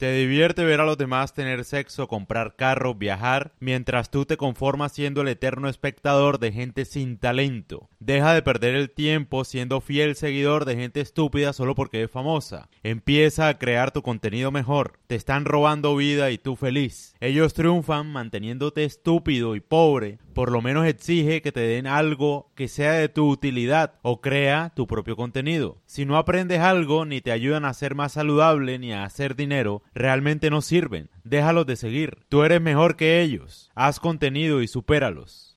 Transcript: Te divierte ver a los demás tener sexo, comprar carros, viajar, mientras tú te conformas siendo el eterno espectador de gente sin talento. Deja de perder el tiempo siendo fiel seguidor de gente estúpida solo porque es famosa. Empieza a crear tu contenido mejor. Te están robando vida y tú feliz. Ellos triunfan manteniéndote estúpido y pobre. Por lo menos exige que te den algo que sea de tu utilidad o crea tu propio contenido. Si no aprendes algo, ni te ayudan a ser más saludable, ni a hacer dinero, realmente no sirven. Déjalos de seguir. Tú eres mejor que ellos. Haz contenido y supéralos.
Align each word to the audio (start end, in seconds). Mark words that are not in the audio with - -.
Te 0.00 0.14
divierte 0.14 0.64
ver 0.64 0.80
a 0.80 0.86
los 0.86 0.96
demás 0.96 1.34
tener 1.34 1.62
sexo, 1.62 2.08
comprar 2.08 2.56
carros, 2.56 2.96
viajar, 2.96 3.52
mientras 3.60 4.10
tú 4.10 4.24
te 4.24 4.38
conformas 4.38 4.92
siendo 4.92 5.20
el 5.20 5.28
eterno 5.28 5.68
espectador 5.68 6.38
de 6.38 6.52
gente 6.52 6.86
sin 6.86 7.18
talento. 7.18 7.90
Deja 7.98 8.32
de 8.32 8.40
perder 8.40 8.76
el 8.76 8.88
tiempo 8.88 9.44
siendo 9.44 9.82
fiel 9.82 10.16
seguidor 10.16 10.64
de 10.64 10.76
gente 10.76 11.02
estúpida 11.02 11.52
solo 11.52 11.74
porque 11.74 12.02
es 12.02 12.10
famosa. 12.10 12.70
Empieza 12.82 13.48
a 13.48 13.58
crear 13.58 13.90
tu 13.90 14.00
contenido 14.00 14.50
mejor. 14.50 14.98
Te 15.06 15.16
están 15.16 15.44
robando 15.44 15.94
vida 15.94 16.30
y 16.30 16.38
tú 16.38 16.56
feliz. 16.56 17.14
Ellos 17.20 17.52
triunfan 17.52 18.10
manteniéndote 18.10 18.84
estúpido 18.84 19.54
y 19.54 19.60
pobre. 19.60 20.16
Por 20.34 20.52
lo 20.52 20.62
menos 20.62 20.86
exige 20.86 21.42
que 21.42 21.52
te 21.52 21.60
den 21.60 21.86
algo 21.86 22.50
que 22.54 22.68
sea 22.68 22.92
de 22.92 23.08
tu 23.08 23.28
utilidad 23.28 23.94
o 24.02 24.20
crea 24.20 24.72
tu 24.74 24.86
propio 24.86 25.16
contenido. 25.16 25.78
Si 25.86 26.04
no 26.04 26.16
aprendes 26.16 26.60
algo, 26.60 27.04
ni 27.04 27.20
te 27.20 27.32
ayudan 27.32 27.64
a 27.64 27.74
ser 27.74 27.94
más 27.94 28.12
saludable, 28.12 28.78
ni 28.78 28.92
a 28.92 29.04
hacer 29.04 29.36
dinero, 29.36 29.82
realmente 29.94 30.50
no 30.50 30.62
sirven. 30.62 31.10
Déjalos 31.24 31.66
de 31.66 31.76
seguir. 31.76 32.18
Tú 32.28 32.42
eres 32.42 32.60
mejor 32.60 32.96
que 32.96 33.22
ellos. 33.22 33.70
Haz 33.74 34.00
contenido 34.00 34.62
y 34.62 34.68
supéralos. 34.68 35.48